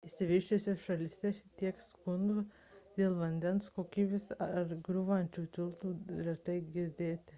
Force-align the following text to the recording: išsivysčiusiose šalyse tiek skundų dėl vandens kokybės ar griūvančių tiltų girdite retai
išsivysčiusiose 0.07 0.83
šalyse 0.83 1.31
tiek 1.61 1.83
skundų 1.87 2.45
dėl 3.01 3.17
vandens 3.19 3.67
kokybės 3.75 4.27
ar 4.47 4.75
griūvančių 4.89 5.45
tiltų 5.59 5.93
girdite 6.09 6.89
retai 6.89 7.17